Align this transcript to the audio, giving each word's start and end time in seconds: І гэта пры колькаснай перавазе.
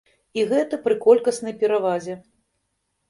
І 0.39 0.45
гэта 0.53 0.79
пры 0.87 0.97
колькаснай 1.05 1.57
перавазе. 1.63 2.13